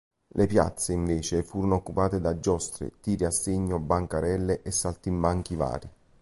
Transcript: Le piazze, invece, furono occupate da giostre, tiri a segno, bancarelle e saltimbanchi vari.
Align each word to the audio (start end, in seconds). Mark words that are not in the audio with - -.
Le 0.33 0.47
piazze, 0.47 0.93
invece, 0.93 1.43
furono 1.43 1.75
occupate 1.75 2.19
da 2.19 2.39
giostre, 2.39 2.93
tiri 3.01 3.23
a 3.23 3.29
segno, 3.29 3.77
bancarelle 3.77 4.63
e 4.63 4.71
saltimbanchi 4.71 5.55
vari. 5.55 5.89